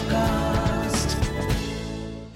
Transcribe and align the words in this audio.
Sochcast. 0.00 1.14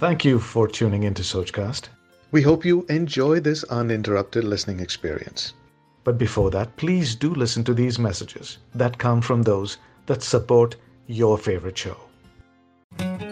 Thank 0.01 0.24
you 0.24 0.39
for 0.40 0.69
tuning 0.69 1.02
into 1.05 1.23
Sochcast. 1.24 1.89
We 2.33 2.43
hope 2.43 2.65
you 2.65 2.85
enjoy 2.90 3.40
this 3.40 3.65
uninterrupted 3.73 4.45
listening 4.45 4.80
experience. 4.80 5.54
But 6.06 6.19
before 6.19 6.50
that, 6.50 6.77
please 6.77 7.14
do 7.16 7.32
listen 7.35 7.64
to 7.64 7.74
these 7.74 7.98
messages 7.98 8.58
that 8.74 8.98
come 8.98 9.22
from 9.22 9.42
those 9.42 9.79
that 10.08 10.22
support 10.24 10.77
your 11.08 11.37
favorite 11.38 11.79
show. 11.79 11.96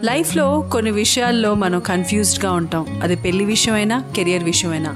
లైఫ్లో 0.03 0.45
కొన్ని 0.71 0.91
విషయాల్లో 0.91 1.55
మనం 1.55 1.79
కన్ఫ్యూజ్డ్గా 1.89 2.51
ఉంటాం 2.51 2.85
అది 3.03 3.15
పెళ్ళి 3.15 3.45
విషయమైనా 3.45 3.97
career 4.15 4.43
విషయమైనా 4.43 4.91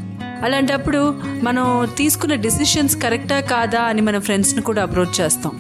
అలాంటప్పుడు 0.45 1.01
మనం 1.47 1.65
తీసుకున్న 1.99 2.35
డిసిషన్స్ 2.45 2.95
కరెక్టా 3.04 3.39
కాదా 3.54 3.81
అని 3.91 4.01
మన 4.07 4.17
ఫ్రెండ్స్ని 4.27 4.61
కూడా 4.69 4.81
అప్రోచ్ 4.88 5.15
చేస్తాం 5.21 5.54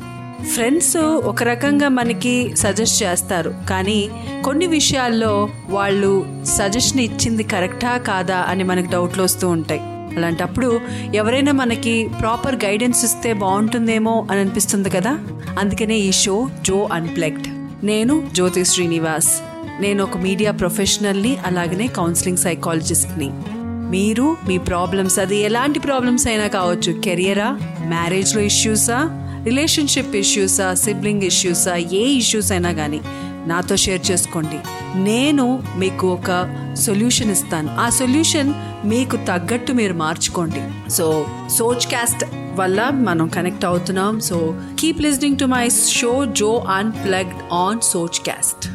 ఫ్రెండ్స్ 0.45 0.97
ఒక 0.97 1.43
రకంగా 1.43 1.87
మనకి 1.89 2.55
సజెస్ట్ 2.55 3.03
చేస్తారు. 3.03 3.53
కానీ 3.69 4.09
కొన్ని 4.45 4.67
విషయాల్లో 4.67 5.49
వాళ్ళు 5.69 6.25
సజెషన్ 6.43 6.99
ఇచ్చింది 6.99 7.43
కరెక్టా 7.43 7.97
కాదా 7.97 8.37
అని 8.37 8.63
మనకు 8.63 8.91
డౌట్లు 8.91 9.23
వస్తూ 9.23 9.49
ఉంటాయి. 9.49 9.79
అలాంటప్పుడు 10.17 10.79
ఎవరైనా 11.15 11.51
మనకి 11.51 12.09
ప్రాపర్ 12.19 12.55
గైడెన్స్ 12.55 13.05
ఇస్తే 13.05 13.33
బాగుంటుందేమో 13.33 14.27
అని 14.31 14.39
అనిపిస్తుంది 14.39 14.89
కదా? 14.89 15.19
అందుకనే 15.59 15.97
ఈ 15.97 16.11
షో 16.11 16.49
జో 16.61 16.89
అన్ప్లెక్డ్ 16.93 17.47
నేను 17.85 18.27
జ్యోతి 18.33 18.65
శ్రీనివాస్. 18.65 19.39
నేను 19.81 20.03
ఒక 20.03 20.17
మీడియా 20.17 20.51
ప్రొఫెషనల్ని 20.51 21.37
అలాగనే 21.45 21.87
కౌన్సిలింగ్ 21.87 22.37
సైకాలజిస్ట్ని 22.37 23.29
మీరు 23.89 24.37
మీ 24.47 24.57
ప్రాబ్లమ్స్ 24.57 25.19
అది 25.19 25.37
ఎలాంటి 25.37 25.79
ప్రాబ్లమ్స్ 25.79 26.27
అయినా 26.27 26.47
కావచ్చు. 26.47 26.93
కెరియరా 26.93 27.59
మ్యారేజ్లో 27.85 28.41
ఇష్యూసా 28.41 29.23
రిలేషన్షిప్ 29.47 30.15
ఇష్యూసా 30.15 30.73
సిబ్లింగ్ 30.73 31.23
ఇష్యూసా 31.23 31.75
ఏ 31.75 32.03
ఇష్యూస్ 32.21 32.51
అయినా 32.51 32.71
కానీ 32.71 33.01
నాతో 33.47 33.75
షేర్ 33.75 34.11
చేసుకోండి. 34.11 34.57
నేను 34.99 35.63
మీకు 35.77 36.07
ఒక 36.07 36.31
సొల్యూషన్ 36.73 37.31
ఇస్తాను. 37.31 37.69
ఆ 37.79 37.89
సొల్యూషన్ 37.89 38.53
మీకు 38.87 39.17
తగ్గట్టు 39.17 39.73
మీరు 39.73 39.93
మార్చుకోండి. 39.93 40.91
సో 40.91 41.25
సోచ్ 41.57 41.85
క్యాస్ట్ 41.87 42.25
వల్ల 42.55 42.89
మనం 42.89 43.27
కనెక్ట్ 43.27 43.65
అవుతున్నాం. 43.65 44.19
So 44.19 44.61
keep 44.79 45.01
listening 45.01 45.37
to 45.37 45.45
my 45.45 45.69
show 45.69 46.25
Jo 46.25 46.51
unplugged 46.57 47.53
on 47.53 47.79
Sochcast 48.19 48.67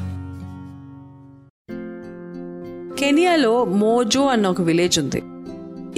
కెనియాలో 2.98 3.64
Mojo 3.64 4.24
అన్న 4.26 4.46
ఒక 4.46 4.60
విలేజ్ 4.60 4.98
ఉంది. 4.98 5.22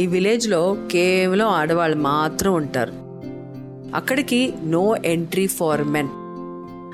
ఈ 0.03 0.07
విలేజ్లో 0.07 0.77
కేవలం 0.93 1.49
ఆడవాళ్ళు 1.49 1.97
మాత్రం 1.97 2.55
ఉంటారు. 2.55 3.04
అక్కడికి 3.95 4.55
నో 4.65 4.97
ఎంట్రీ 5.05 5.47
ఫార్ 5.47 5.85
మెన్. 5.85 6.09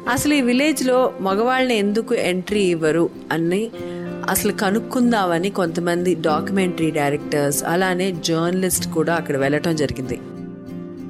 అసలు 0.09 0.35
ఈ 0.35 0.41
విలేజ్లో 0.41 1.13
మగవాళ్ళని 1.21 1.79
ఎందుకు 1.79 2.15
ఎంట్రీ 2.15 2.61
ఇవ్వరు 2.61 3.11
అని 3.33 3.71
అసలు 4.31 4.53
కనుక్కుందామని 4.53 5.51
కొంతమంది 5.51 6.15
డాక్యుమెంటరీ 6.15 6.91
డైరెక్టర్స్ 6.91 7.65
అలానే 7.65 8.13
జర్నలిస్ట్ 8.13 8.93
కూడా 8.93 9.15
అక్కడ 9.15 9.37
వెళ్ళటం 9.37 9.77
జరిగింది. 9.77 10.21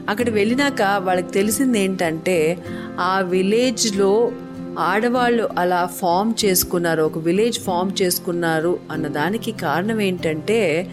అక్కడ 0.09 0.31
వెళ్ళినాక 0.31 0.83
వాళ్ళకి 0.83 1.31
తెలిసింది 1.31 1.81
ఏంటంటే 1.81 2.59
ఆ 3.01 3.21
విలేజ్లో 3.21 4.33
ఆడవాళ్ళు 4.79 5.49
అలా 5.59 5.87
ఫామ్ 5.87 6.35
చేసుకున్నారు 6.45 7.03
ఒక 7.03 7.19
విలేజ్ 7.19 7.61
ఫామ్ 7.61 8.03
చేసుకున్నారు 8.03 8.79
అన్న 8.91 9.07
దానికి 9.07 9.53
కారణం 9.53 10.01
ఏంటంటే 10.01 10.91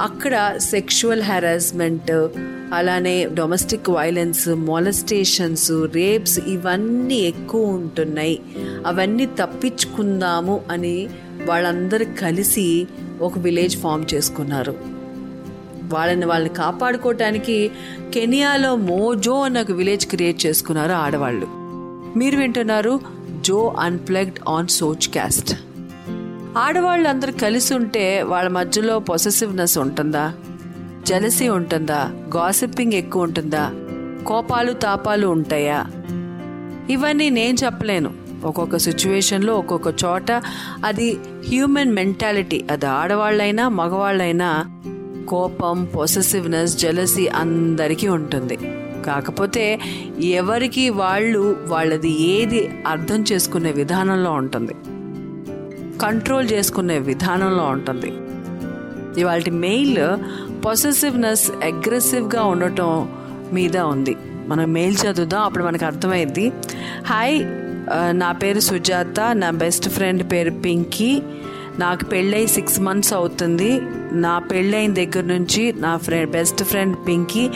అక్కడ 0.00 0.56
సెక్షువల్ 0.56 1.22
హెరాస్మెంట్ 1.22 2.28
అలానే 2.74 3.28
డొమెస్టిక్ 3.34 3.90
వైలెన్స్ 3.90 4.48
మొలస్టేషన్స్ 4.48 5.70
రేప్స్ 5.72 6.38
ఇవన్నీ 6.38 7.14
ఎక్కువ 7.14 7.66
ఉంటున్నాయి. 7.66 8.40
అవన్నీ 8.86 9.26
తప్పించుకుందాము 9.26 10.60
అని 10.70 11.08
వాళ్ళందరూ 11.46 12.06
కలిసి 12.20 12.86
ఒక 13.20 13.38
విలేజ్ 13.38 13.76
ఫామ్ 13.76 14.04
చేసుకున్నారు. 14.14 14.74
వాళ్ళని 15.82 16.26
వాళ్ళని 16.26 16.54
కాపాడుకోవటానికి 16.54 17.70
కెనియాలో 18.14 18.76
మోజో 18.76 19.42
అన్న 19.42 19.60
ఒక 19.60 19.70
విలేజ్ 19.70 20.06
క్రియేట్ 20.06 20.46
చేసుకున్నారు 20.46 20.92
ఆడవాళ్ళు. 20.92 21.46
మీరు 22.18 22.36
వింటున్నారు 22.36 23.00
జో 23.40 23.76
అన్ప్లగ్డ్ 23.80 24.38
ఆన్ 24.48 24.68
సోచ్ 24.68 25.08
క్యాస్ట్. 25.08 25.54
ఆడవాళ్ళందరూ 26.58 27.32
కలిసి 27.42 27.74
ఉంటే 27.74 28.22
వాళ్ళ 28.22 28.50
మధ్యలో 28.50 28.98
పొసెసివ్నెస్ 28.98 29.78
ఉంటుందా? 29.78 30.34
జలసి 31.06 31.48
ఉంటుందా? 31.48 32.10
గాసిప్పింగ్ 32.36 32.92
ఎక్కువ 32.92 33.22
ఉంటుందా? 33.22 33.72
కోపాలు 34.26 34.72
తాపాలు 34.72 35.26
ఉంటాయా? 35.26 35.86
ఇవన్నీ 36.90 37.30
నేను 37.30 37.56
చెప్పలేను. 37.64 38.14
ఒక్కొక్క 38.44 38.76
సిచ్యువేషన్లో 38.76 39.54
ఒక్కొక్క 39.54 40.04
చోట 40.04 40.32
అది 40.84 41.18
హ్యూమన్ 41.48 41.92
మెంటాలిటీ 41.92 42.64
అది 42.70 42.86
ఆడవాళ్ళైనా 42.86 43.68
మగవాళ్ళైనా 43.68 44.64
కోపం 45.28 45.84
పొసెసివ్నెస్ 45.84 46.78
జలసీ 46.78 47.26
అందరికీ 47.26 48.08
ఉంటుంది. 48.08 48.58
కాకపోతే 49.06 49.80
ఎవరికి 50.20 50.90
వాళ్ళు 50.90 51.64
వాళ్ళది 51.68 52.22
ఏది 52.22 52.70
అర్థం 52.86 53.24
చేసుకునే 53.32 53.72
విధానంలో 53.72 54.32
ఉంటుంది. 54.32 54.74
కంట్రోల్ 56.02 56.48
చేసుకునే 56.52 56.98
విధానంలో 56.98 57.64
ఉంటుంది. 57.64 58.12
ఇవాళ 59.20 59.42
మెయిల్ 59.50 59.98
పొసెసివ్నెస్ 60.64 61.50
అగ్రెసివ్గా 61.50 62.42
ఉండటం 62.42 63.08
మీద 63.52 63.76
ఉంది. 63.76 64.16
మనం 64.46 64.72
మెయిల్ 64.72 64.96
చదువుదాం 65.02 65.42
అప్పుడు 65.42 65.64
మనకు 65.64 65.84
అర్థమైంది. 65.84 66.52
హాయ్ 67.06 67.36
నా 68.10 68.32
పేరు 68.32 68.60
సుజాత 68.60 69.20
నా 69.32 69.50
బెస్ట్ 69.50 69.88
ఫ్రెండ్ 69.88 70.32
పేరు 70.32 70.50
పింకీ. 70.50 71.22
నాకు 71.78 72.04
పెళ్ళై 72.04 72.46
సిక్స్ 72.46 72.80
మంత్స్ 72.80 73.12
అవుతుంది. 73.12 73.80
నా 74.12 74.38
పెళ్ళైన 74.38 74.94
దగ్గర 74.94 75.24
నుంచి 75.24 75.72
నా 75.72 75.96
ఫ్రెండ్ 75.96 76.30
బెస్ట్ 76.30 76.64
ఫ్రెండ్ 76.64 76.96
పింకీ 77.06 77.50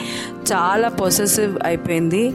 చాలా 0.53 0.89
పొసెసివ్ 0.89 1.57
అయిపోయింది. 1.63 2.33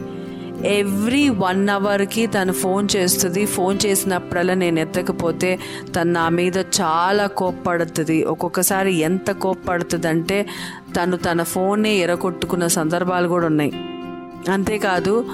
ఎవ్రీ 0.65 1.29
వన్ 1.29 1.69
అవర్కి 1.69 2.27
తను 2.27 2.53
ఫోన్ 2.53 2.87
చేస్తుంది. 2.95 3.45
ఫోన్ 3.45 3.79
చేసినప్పుడల్లా 3.85 4.53
నేను 4.53 4.79
ఎత్తకపోతే 4.79 5.59
తను 5.95 6.11
నా 6.11 6.29
మీద 6.29 6.57
చాలా 6.57 7.27
కోప్పడుతుంది. 7.27 8.23
ఒక్కొక్కసారి 8.23 8.93
ఎంత 8.93 9.31
కోప్పడుతుంది 9.31 10.07
అంటే 10.07 10.45
తను 10.97 11.17
తన 11.17 11.43
ఫోన్నే 11.43 11.93
ఎరగొట్టుకున్న 11.95 12.67
సందర్భాలు 12.67 13.27
కూడా 13.27 13.47
ఉన్నాయి. 13.47 13.73
అంతేకాదు 14.51 15.25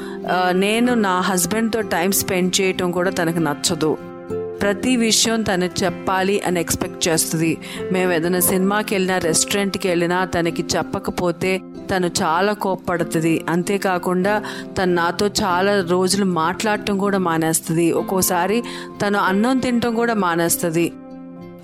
నేను 0.52 0.94
నా 0.94 1.20
హస్బెండ్తో 1.20 1.82
టైం 1.82 2.12
స్పెండ్ 2.12 2.62
చేయటం 2.62 2.92
కూడా 2.92 3.12
తనకు 3.12 3.40
నచ్చదు. 3.40 3.98
ప్రతి 4.62 4.96
విషయం 4.96 5.42
తను 5.42 5.70
చెప్పాలి 5.84 6.42
అని 6.48 6.60
ఎక్స్పెక్ట్ 6.60 7.08
చేస్తుంది. 7.08 7.58
మేము 7.92 8.12
ఏదైనా 8.14 8.40
సినిమాకి 8.40 8.96
వెళ్ళినా 8.96 9.18
రెస్టారెంట్కి 9.18 9.88
వెళ్ళినా 9.88 10.26
తనకి 10.26 10.66
చెప్పకపోతే 10.76 11.62
తను 11.92 12.08
చాలా 12.08 12.54
కోప్పడుతుంది. 12.54 13.46
అంతేకాకుండా 13.50 14.44
తను 14.78 14.94
నాతో 14.94 15.28
చాలా 15.28 15.86
రోజులు 15.90 16.26
మాట్లాడటం 16.26 16.98
కూడా 16.98 17.18
మానేస్తుంది. 17.18 17.92
ఒక్కోసారి 17.92 18.64
తను 19.02 19.20
అన్నం 19.20 19.60
తినటం 19.60 19.96
కూడా 19.96 20.14
మానేస్తుంది. 20.14 20.94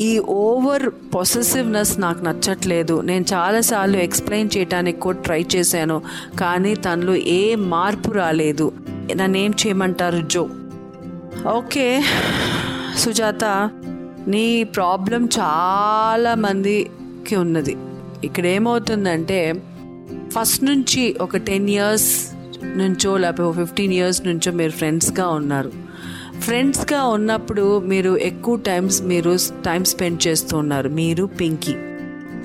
ఈ 0.01 0.19
ఓవర్ 0.19 0.89
పొసెసివ్నెస్ 1.15 1.99
నాకు 1.99 2.25
నచ్చట్లేదు. 2.25 3.01
నేను 3.01 3.25
చాలాసార్లు 3.33 3.97
ఎక్స్ప్లెయిన్ 3.97 4.49
చేయడానికి 4.57 4.99
కూడా 4.99 5.17
ట్రై 5.17 5.45
చేశాను. 5.55 6.01
కానీ 6.39 6.75
తనలో 6.75 7.15
ఏ 7.15 7.55
మార్పు 7.55 8.11
రాలేదు. 8.11 8.71
నన్నేం 9.15 9.51
చేయమంటారు 9.51 10.21
జో? 10.21 10.49
ఓకే 11.53 12.03
సుజాత 12.97 13.45
నీ 14.27 14.63
ప్రాబ్లం 14.63 15.25
చాలా 15.25 16.35
మందికి 16.35 17.35
ఉన్నది. 17.35 17.77
ఇక్కడ 18.23 18.45
ఏమవుతుందంటే 18.45 19.39
ఫస్ట్ 20.39 20.63
నుంచి 20.63 21.15
ఒక 21.21 21.37
టెన్ 21.37 21.69
ఇయర్స్ 21.69 22.27
నుంచో 22.77 23.17
లేకపోతే 23.17 23.65
ఫిఫ్టీన్ 23.65 23.93
ఇయర్స్ 23.93 24.27
నుంచో 24.27 24.51
మీరు 24.51 24.71
ఫ్రెండ్స్గా 24.71 25.27
ఉన్నారు. 25.27 25.71
ఫ్రెండ్స్గా 26.39 27.07
ఉన్నప్పుడు 27.07 27.79
మీరు 27.79 28.17
ఎక్కువ 28.17 28.55
టైమ్స్ 28.55 29.01
మీరు 29.01 29.37
టైం 29.65 29.83
స్పెండ్ 29.83 30.27
చేస్తూ 30.27 30.57
ఉన్నారు. 30.57 30.89
మీరు 30.89 31.25
పింకీ. 31.25 31.75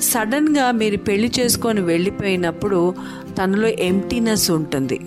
సడన్గా 0.00 0.70
మీరు 0.70 0.96
పెళ్ళి 0.96 1.32
చేసుకొని 1.40 1.80
వెళ్ళిపోయినప్పుడు 1.80 2.94
తనలో 3.38 3.68
ఎంటీనెస్ 3.68 4.50
ఉంటుంది. 4.50 5.00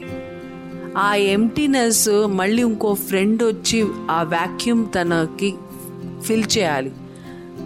ఆ 0.97 1.15
ఎంటీనెస్ 1.15 2.09
మళ్ళీ 2.09 2.61
ఇంకో 2.61 2.93
ఫ్రెండ్ 2.93 3.43
వచ్చి 3.43 3.85
ఆ 4.11 4.23
వ్యాక్యూమ్ 4.23 4.85
తనకి 4.95 5.53
ఫిల్ 6.25 6.57
చేయాలి. 6.57 6.91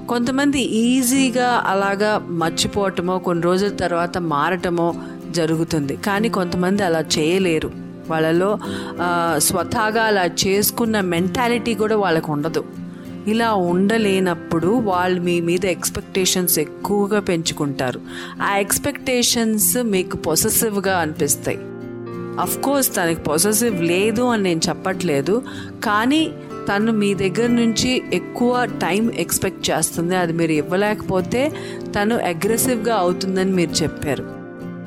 కొంతమంది 0.10 0.62
ఈజీగా 0.62 1.64
అలాగా 1.66 2.18
మర్చిపోవటమో 2.30 3.18
కొన్ని 3.18 3.44
రోజుల 3.44 3.70
తర్వాత 3.70 4.18
మారటమో 4.18 4.96
జరుగుతుంది. 5.30 5.96
కానీ 5.96 6.30
కొంతమంది 6.30 6.84
అలా 6.84 7.00
చేయలేరు. 7.00 7.72
వాళ్ళలో 8.10 8.58
స్వతహాగా 9.38 10.04
అలా 10.04 10.26
చేసుకున్న 10.26 11.02
మెంటాలిటీ 11.02 11.74
కూడా 11.74 11.98
వాళ్ళకు 11.98 12.32
ఉండదు. 12.32 12.64
ఇలా 13.28 13.54
ఉండలేనప్పుడు 13.54 14.68
వాళ్ళు 14.68 15.22
మీ 15.22 15.42
మీద 15.42 15.66
ఎక్స్పెక్టేషన్స్ 15.66 16.60
ఎక్కువగా 16.60 17.20
పెంచుకుంటారు. 17.20 18.02
ఆ 18.42 18.58
ఎక్స్పెక్టేషన్స్ 18.58 19.78
మీకు 19.84 20.18
పొసెసివ్గా 20.18 20.98
అనిపిస్తాయి. 20.98 21.60
అఫ్ 22.42 22.58
కోర్స్ 22.58 22.96
తనకి 22.96 23.22
పొసెసివ్ 23.22 23.84
లేదు 23.84 24.22
అని 24.22 24.44
నేను 24.44 24.62
చెప్పట్లేదు. 24.70 25.44
కానీ 25.84 26.32
తను 26.70 26.92
మీ 26.92 27.14
దగ్గర 27.14 27.50
నుంచి 27.50 28.04
ఎక్కువ 28.14 28.66
టైం 28.66 29.12
ఎక్స్పెక్ట్ 29.12 29.70
చేస్తుంది. 29.70 30.16
అది 30.16 30.34
మీరు 30.34 30.52
ఇవ్వలేకపోతే 30.52 31.52
తను 31.96 32.16
అగ్రెసివ్గా 32.16 32.96
అవుతుందని 32.96 33.52
మీరు 33.52 33.84
చెప్పారు. 33.84 34.26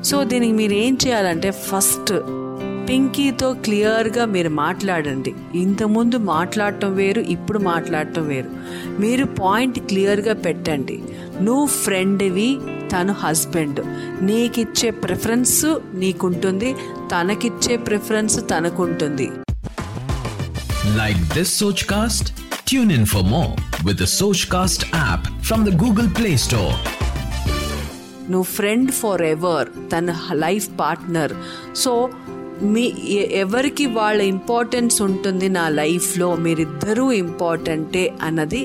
సో 0.03 0.23
దీనికి 0.23 0.53
మీరు 0.53 0.73
ఏం 0.73 0.97
చేయాలంటే 1.07 1.51
ఫస్ట్ 1.51 2.13
పింకీతో 2.89 3.53
క్లియర్గా 3.53 4.25
మీరు 4.25 4.49
మాట్లాడండి. 4.49 5.33
ఇంతకుముందు 5.55 6.17
మాట్లాడటం 6.17 6.95
వేరు 6.95 7.21
ఇప్పుడు 7.21 7.59
మాట్లాడటం 7.59 8.27
వేరు. 8.27 8.49
మీరు 9.01 9.25
పాయింట్ 9.25 9.79
క్లియర్గా 9.79 10.33
పెట్టండి. 10.33 11.03
నువ్వు 11.41 11.65
ఫ్రెండ్వి 11.65 12.57
తను 12.91 13.13
హస్బెండ్. 13.13 13.79
నీకిచ్చే 14.25 14.89
ప్రిఫరెన్స్ 14.89 15.75
నీకుంటుంది 15.93 16.73
తనకిచ్చే 17.11 17.77
ప్రిఫరెన్స్ 17.77 18.39
తనకుంటుంది. 18.49 19.29
Like 20.87 21.17
this 21.29 21.49
Sochcast? 21.51 22.31
Tune 22.65 22.89
in 22.89 23.05
for 23.05 23.21
more 23.21 23.53
with 23.83 23.97
the 23.97 24.05
Sochcast 24.07 24.89
app 24.93 25.27
from 25.41 25.65
the 25.65 25.71
Google 25.73 26.09
Play 26.09 26.35
Store. 26.37 26.73
నువ్వు 28.31 28.47
ఫ్రెండ్ 28.55 28.91
ఫర్ 28.91 29.21
ఎవర్ 29.25 29.67
తన 29.91 30.13
లైఫ్ 30.43 30.67
పార్ట్నర్ 30.79 31.33
సో 31.75 31.93
మీ 32.73 32.83
ఎవరికి 33.39 33.85
వాళ్ళ 33.97 34.19
ఇంపార్టెన్స్ 34.33 34.97
ఉంటుంది 35.01 35.49
నా 35.49 35.65
లైఫ్లో 35.79 36.29
మీరిద్దరూ 36.45 37.05
ఇంపార్టెంటే 37.23 38.03
అన్నది 38.21 38.61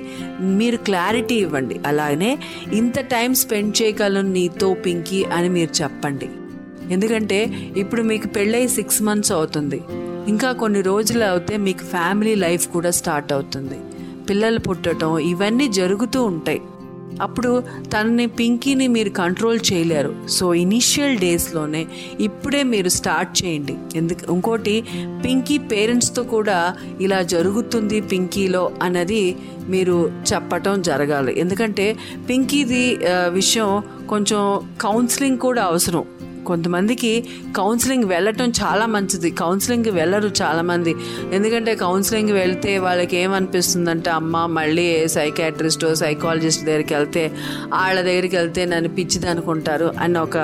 మీరు 0.59 0.81
క్లారిటీ 0.89 1.39
ఇవ్వండి 1.47 1.79
అలానే 1.87 2.33
ఇంత 2.73 3.07
టైం 3.15 3.35
స్పెండ్ 3.45 3.77
చేయగలను 3.81 4.33
నీతో 4.39 4.71
పింకీ 4.87 5.21
అని 5.39 5.51
మీరు 5.59 5.75
చెప్పండి 5.83 6.29
ఎందుకంటే 6.95 7.41
ఇప్పుడు 7.77 8.05
మీకు 8.13 8.29
పెళ్ళై 8.29 8.67
సిక్స్ 8.79 9.03
మంత్స్ 9.03 9.33
అవుతుంది 9.33 9.81
ఇంకా 10.29 10.53
కొన్ని 10.53 10.81
రోజులు 10.83 11.25
అవుతే 11.25 11.57
మీకు 11.57 11.85
ఫ్యామిలీ 11.85 12.35
లైఫ్ 12.35 12.69
కూడా 12.69 12.91
స్టార్ట్ 12.91 13.33
అవుతుంది. 13.33 13.79
పిల్లలు 14.29 14.59
పుట్టడం 14.59 15.19
ఇవన్నీ 15.19 15.69
జరుగుతూ 15.69 16.23
ఉంటాయి. 16.25 16.61
అప్పుడు 17.23 17.63
తనని 17.93 18.27
పింకీని 18.27 18.87
మీరు 18.89 19.11
కంట్రోల్ 19.11 19.59
చేయలేరు. 19.73 20.15
సో 20.29 20.55
ఇనిషియల్ 20.55 21.19
డేస్లోనే 21.19 21.87
ఇప్పుడే 22.21 22.63
మీరు 22.63 22.89
స్టార్ట్ 22.89 23.45
చేయండి. 23.45 23.75
ఎందుకు 23.97 24.33
ఇంకోటి 24.33 24.75
పింకీ 25.25 25.59
పేరెంట్స్తో 25.59 26.23
కూడా 26.23 26.77
ఇలా 27.01 27.23
జరుగుతుంది 27.23 28.01
పింకీలో 28.01 28.73
అన్నది 28.83 29.37
మీరు 29.69 30.13
చెప్పటం 30.33 30.83
జరగాలి. 30.83 31.41
ఎందుకంటే 31.41 31.97
పింకీది 32.29 32.99
విషయం 33.29 33.83
కొంచెం 34.09 34.43
కౌన్సిలింగ్ 34.81 35.39
కూడా 35.39 35.63
అవసరం. 35.65 36.05
కొంతమందికి 36.47 37.13
కౌన్సిలింగ్ 37.57 38.05
వెళ్ళటం 38.05 38.49
చాలా 38.63 38.87
మంచిది. 38.87 39.31
కౌన్సిలింగ్కి 39.31 39.91
వెళ్ళరు 39.91 40.31
చాలామంది 40.43 40.95
ఎందుకంటే 41.33 41.75
కౌన్సిలింగ్ 41.75 42.31
వెళ్తే 42.31 42.73
వాళ్ళకి 42.79 43.17
ఏమనిపిస్తుందంటే 43.17 44.11
అమ్మ 44.11 44.47
మళ్ళీ 44.59 44.87
సైకాట్రిస్టో 45.09 45.95
సైకాలజిస్ట్ 45.95 46.65
దగ్గరికి 46.65 46.95
వెళ్తే 46.95 47.25
వాళ్ళ 47.73 48.01
దగ్గరికి 48.01 48.37
వెళ్తే 48.37 48.65
నన్ను 48.65 48.89
పిచ్చిది 48.89 49.29
అనుకుంటారు 49.29 49.89
అని 50.01 50.19
ఒక 50.19 50.39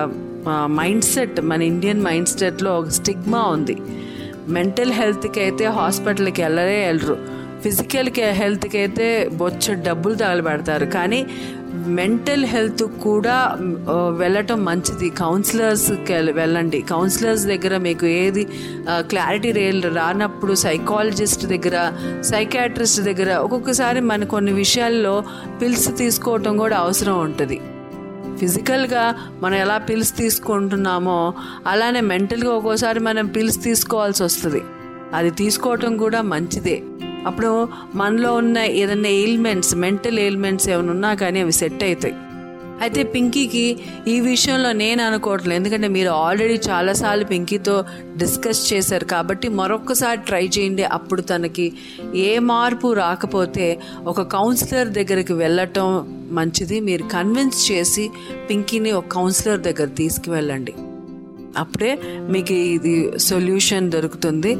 మైండ్ 0.74 1.04
సెట్ 1.04 1.40
మన 1.40 1.62
ఇండియన్ 1.62 2.00
మైండ్ 2.02 2.28
సెట్లో 2.28 2.70
ఒక 2.78 2.88
స్టిగ్మా 2.88 3.42
ఉంది. 3.56 3.76
మెంటల్ 4.48 4.92
హెల్త్కి 4.92 5.40
అయితే 5.40 5.64
హాస్పిటల్కి 5.78 6.42
వెళ్ళరే 6.42 6.78
వెళ్ళరు. 6.86 7.16
ఫిజికల్ 7.62 8.08
హెల్త్కి 8.20 8.78
అయితే 8.78 9.06
బొచ్చ 9.32 9.74
డబ్బులు 9.86 10.14
తగలబెడతారు. 10.14 10.86
కానీ 10.86 11.26
మెంటల్ 11.74 12.44
హెల్త్ 12.44 12.82
కూడా 12.82 13.56
వెళ్ళటం 14.16 14.64
మంచిది. 14.64 15.10
కౌన్సిలర్స్కి 15.10 16.12
వెళ్ళండి. 16.12 16.80
కౌన్సిలర్స్ 16.80 17.44
దగ్గర 17.44 17.76
మీకు 17.76 18.06
ఏది 18.06 18.44
క్లారిటీ 18.88 19.52
రే 19.52 19.70
రానప్పుడు 19.94 20.54
సైకాలజిస్ట్ 20.54 21.46
దగ్గర 21.46 21.92
సైకాట్రిస్ట్ 22.20 23.00
దగ్గర 23.00 23.34
ఒక్కొక్కసారి 23.34 24.00
మన 24.00 24.24
కొన్ని 24.24 24.52
విషయాల్లో 24.52 25.24
పిల్స్ 25.62 25.96
తీసుకోవటం 25.96 26.56
కూడా 26.56 26.76
అవసరం 26.76 27.20
ఉంటుంది. 27.20 27.60
ఫిజికల్గా 28.40 29.14
మనం 29.42 29.54
ఎలా 29.54 29.78
పిల్స్ 29.78 30.16
తీసుకుంటున్నామో 30.16 31.34
అలానే 31.66 32.00
మెంటల్గా 32.00 32.50
ఒక్కోసారి 32.50 33.00
మనం 33.00 33.26
పిల్స్ 33.26 33.62
తీసుకోవాల్సి 33.64 34.22
వస్తుంది. 34.22 34.62
అది 35.14 35.30
తీసుకోవటం 35.30 35.96
కూడా 35.96 36.22
మంచిదే. 36.22 36.82
అప్పుడు 37.26 37.68
మనలో 37.94 38.34
ఉన్న 38.34 38.58
ఏదైనా 38.58 39.08
ఎయిల్మెంట్స్ 39.08 39.74
మెంటల్ 39.74 40.18
ఎయిల్మెంట్స్ 40.18 40.68
ఏమైనా 40.68 40.92
ఉన్నా 40.92 41.14
కానీ 41.14 41.40
అవి 41.40 41.52
సెట్ 41.52 41.84
అవుతాయి. 41.84 42.14
అయితే 42.80 43.02
పింకీకి 43.02 43.78
ఈ 44.08 44.20
విషయంలో 44.20 44.72
నేను 44.72 45.02
అనుకోవట్లేదు. 45.02 45.54
ఎందుకంటే 45.54 45.88
మీరు 45.88 46.08
ఆల్రెడీ 46.08 46.60
చాలాసార్లు 46.68 47.24
పింకీతో 47.24 47.84
డిస్కస్ 48.16 48.72
చేశారు 48.72 49.04
కాబట్టి 49.04 49.48
మరొకసారి 49.48 50.18
ట్రై 50.18 50.50
చేయండి. 50.58 50.82
అప్పుడు 50.82 51.20
తనకి 51.20 51.72
ఏ 52.14 52.38
మార్పు 52.38 52.92
రాకపోతే 52.92 53.80
ఒక 54.06 54.22
కౌన్సిలర్ 54.22 54.88
దగ్గరికి 54.88 55.32
వెళ్ళటం 55.32 56.16
మంచిది. 56.32 56.80
మీరు 56.80 57.02
కన్విన్స్ 57.02 57.72
చేసి 57.72 58.10
పింకీని 58.50 58.92
ఒక 58.92 59.06
కౌన్సిలర్ 59.06 59.60
దగ్గర 59.60 59.86
తీసుకువెళ్ళండి. 59.86 60.74
అప్పుడే 61.58 61.98
మీకు 62.04 62.52
ఇది 62.52 63.18
సొల్యూషన్ 63.18 63.90
దొరుకుతుంది. 63.90 64.54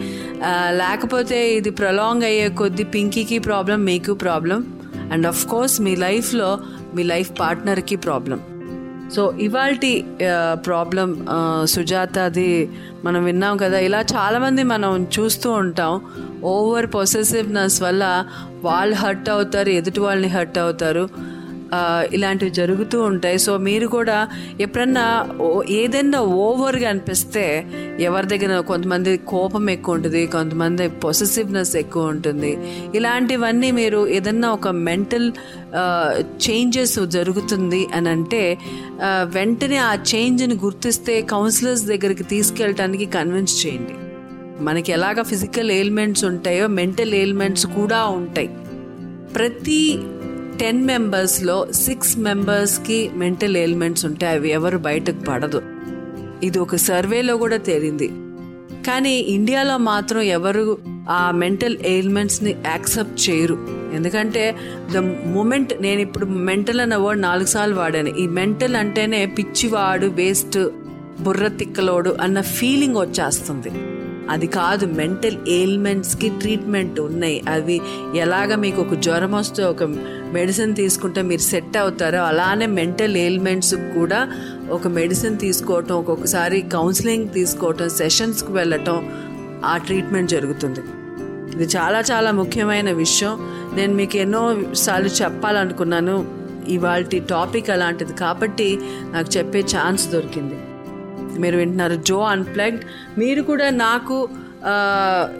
లేకపోతే 0.69 1.55
ఇది 1.55 1.71
ప్రొలాంగ్ 1.71 2.23
అయ్యే 2.23 2.49
కొద్దీ 2.49 2.85
పింకీకి 2.85 3.39
ప్రాబ్లం 3.39 3.85
మీకు 3.85 4.15
ప్రాబ్లం. 4.15 4.75
అండ్ 5.13 5.27
ఆఫ్ 5.27 5.47
కోర్స్ 5.47 5.81
మీ 5.81 5.97
లైఫ్లో 5.97 6.59
మీ 6.95 7.03
లైఫ్ 7.03 7.31
పార్ట్నర్కి 7.41 7.97
ప్రాబ్లం. 7.97 8.41
సో 9.15 9.35
ఇవాల్టి 9.41 10.05
ప్రాబ్లం 10.55 11.27
సుజాతది 11.65 12.71
మనం 13.05 13.25
విన్నాం 13.25 13.57
కదా 13.57 13.79
ఇలా 13.79 14.01
చాలామంది 14.01 14.63
మనం 14.63 15.07
చూస్తూ 15.19 15.51
ఉంటాం. 15.53 16.01
ఓవర్ 16.45 16.87
పొసెసివ్నెస్ 16.87 17.83
వల్ల 17.83 18.25
వాళ్ళు 18.63 18.95
హర్ట్ 18.95 19.29
అవుతారు 19.31 19.69
ఎదుటి 19.69 20.01
వాళ్ళని 20.01 20.29
హర్ట్ 20.29 20.59
అవుతారు. 20.59 21.09
ఇలాంటివి 22.15 22.53
జరుగుతూ 22.59 22.99
ఉంటాయి. 23.11 23.39
సో 23.39 23.53
మీరు 23.69 23.87
కూడా 23.97 24.19
ఎప్పుడన్నా 24.61 25.07
ఏదైనా 25.81 26.21
ఓవర్గా 26.45 26.89
అనిపిస్తే 26.89 27.45
ఎవరి 28.01 28.27
దగ్గర 28.33 28.61
కొంతమంది 28.71 29.13
కోపం 29.33 29.65
ఎక్కువ 29.71 29.99
ఉంటుంది 29.99 30.23
కొంతమంది 30.37 30.89
పొసెసివ్నెస్ 31.05 31.75
ఎక్కువ 31.77 32.15
ఉంటుంది. 32.15 32.53
ఇలాంటివన్నీ 32.95 33.71
మీరు 33.81 34.01
ఏదన్నా 34.19 34.51
ఒక 34.59 34.69
మెంటల్ 34.89 35.29
చేంజెస్ 36.47 36.99
జరుగుతుంది 37.17 37.83
అని 37.95 38.09
అంటే 38.09 38.43
వెంటనే 39.37 39.77
ఆ 39.89 39.93
చేంజ్ని 40.13 40.57
గుర్తిస్తే 40.65 41.17
కౌన్సిలర్స్ 41.35 41.85
దగ్గరికి 41.93 42.25
తీసుకెళ్ళటానికి 42.35 43.07
కన్విన్స్ 43.17 43.57
చేయండి. 43.63 43.97
మనకి 44.67 44.91
ఎలాగ 44.93 45.19
ఫిజికల్ 45.23 45.71
ఎయిల్మెంట్స్ 45.71 46.25
ఉంటాయో 46.25 46.65
మెంటల్ 46.79 47.15
ఎయిల్మెంట్స్ 47.21 47.67
కూడా 47.79 48.01
ఉంటాయి. 48.19 48.51
ప్రతి 49.37 49.83
టెన్ 50.61 50.87
మెంబర్స్లో 50.87 51.67
సిక్స్ 51.73 52.19
మెంబర్స్కి 52.19 53.11
మెంటల్ 53.17 53.57
ఎయిల్మెంట్స్ 53.57 54.07
ఉంటాయి 54.07 54.37
అవి 54.37 54.51
ఎవరు 54.51 54.79
బయటకు 54.79 55.21
పడదు. 55.29 55.63
ఇది 56.43 56.59
ఒక 56.59 56.77
సర్వేలో 56.77 57.37
కూడా 57.37 57.57
తేలింది. 57.57 58.09
కానీ 58.87 59.19
ఇండియాలో 59.19 59.79
మాత్రం 59.79 60.21
ఎవరు 60.21 60.79
ఆ 61.11 61.31
మెంటల్ 61.31 61.77
ఎయిల్మెంట్స్ని 61.77 62.57
యాక్సెప్ట్ 62.67 63.31
చేయరు. 63.31 63.59
ఎందుకంటే 63.95 64.57
ద 64.93 64.97
మూమెంట్ 65.27 65.83
నేను 65.83 66.01
ఇప్పుడు 66.01 66.27
మెంటల్ 66.27 66.81
అన్న 66.81 66.97
వర్డ్ 66.97 67.23
నాలుగు 67.23 67.47
సార్లు 67.47 67.75
వాడాను. 67.75 68.09
ఈ 68.09 68.27
మెంటల్ 68.27 68.77
అంటేనే 68.77 69.27
పిచ్చివాడు 69.27 70.07
వేస్ట్ 70.07 70.69
బుర్ర 71.21 71.49
తిక్కలోడు 71.49 72.17
అన్న 72.21 72.41
ఫీలింగ్ 72.41 72.97
వచ్చేస్తుంది. 72.97 74.00
అది 74.31 74.47
కాదు 74.47 74.87
మెంటల్ 74.87 75.37
ఎయిల్మెంట్స్కి 75.49 76.29
ట్రీట్మెంట్ 76.29 77.01
ఉన్నాయి. 77.01 77.43
అవి 77.49 77.81
ఎలాగ 78.17 78.55
మీకు 78.55 78.83
ఒక 78.83 78.95
జ్వరం 78.95 79.33
వస్తే 79.33 79.65
ఒక 79.65 79.83
మెడిసిన్ 80.33 80.75
తీసుకుంటే 80.75 81.23
మీరు 81.23 81.41
సెట్ 81.41 81.77
అవుతారో 81.77 82.19
అలానే 82.19 82.67
మెంటల్ 82.67 83.17
ఎయిల్మెంట్స్ 83.17 83.75
కూడా 83.75 84.33
ఒక 84.71 84.89
మెడిసిన్ 84.89 85.39
తీసుకోవటం 85.39 85.95
ఒక్కొక్కసారి 85.95 86.63
కౌన్సిలింగ్ 86.63 87.29
తీసుకోవటం 87.29 87.89
సెషన్స్కి 87.89 88.53
వెళ్ళటం 88.53 89.11
ఆ 89.65 89.77
ట్రీట్మెంట్ 89.77 90.31
జరుగుతుంది. 90.31 90.81
ఇది 91.57 91.65
చాలా 91.77 92.01
చాలా 92.01 92.31
ముఖ్యమైన 92.31 92.93
విషయం. 92.93 93.39
నేను 93.75 93.95
మీకు 93.95 94.17
ఎన్నో 94.17 94.57
సార్లు 94.75 95.09
చెప్పాలనుకున్నాను 95.09 96.27
ఇవాళ 96.69 97.03
టాపిక్ 97.03 97.71
అలాంటిది. 97.71 98.13
కాబట్టి 98.13 98.79
నాకు 99.13 99.39
చెప్పే 99.39 99.61
ఛాన్స్ 99.61 100.11
దొరికింది. 100.11 100.55
మీరు 101.39 101.57
వింటున్నారు. 101.57 101.95
జో 101.95 102.31
అన్ప్లగ్డ్. 102.35 102.81
మీరు 103.19 103.43
కూడా 103.43 103.71
నాకు 103.71 104.29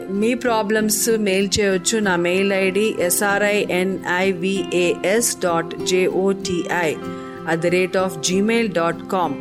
మీ 0.09 0.33
ప్రాబ్లమ్స్ 0.33 1.17
మెయిల్ 1.17 1.49
చేయవచ్చు 1.59 1.99
నా 1.99 2.15
mail 2.15 2.53
ID 2.53 2.95
SRINIVAS 2.99 5.37
dot 5.43 5.85
JOTI 5.85 6.95
at 7.47 7.59
the 7.59 7.65
rate 7.65 7.97
of 7.97 8.29
Gmail 8.29 8.69
dot 8.79 9.11
com 9.11 9.35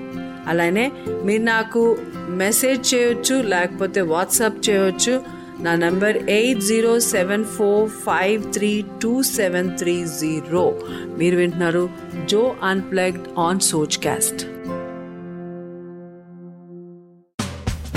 అలానే 0.48 0.92
మీరు 1.24 1.42
నాకు 1.42 1.98
మెసేజ్ 2.28 2.94
చేయొచ్చు 2.94 3.42
లేకపోతే 3.42 4.00
వాట్సాప్ 4.00 4.70
చేయొచ్చు. 4.70 5.20
నా 5.60 5.74
number 5.74 6.16
eight 6.16 6.60
zero 6.60 7.00
seven 7.14 7.44
four 7.44 7.88
five 7.88 8.52
three 8.52 8.84
two 9.02 9.22
seven 9.22 9.78
three 9.78 10.06
zero. 10.20 10.74
మీరు 11.18 11.36
వింటున్నారు 11.36 11.90
జో 12.24 12.56
అన్ప్లగ్డ్ 12.62 13.38
ఆన్ 13.38 13.60
సోచ్ 13.60 13.98
క్యాస్ట్. 13.98 14.59